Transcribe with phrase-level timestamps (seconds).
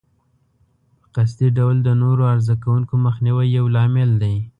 [1.01, 4.35] په قصدي ډول د نورو عرضه کوونکو مخنیوی یو لامل دی.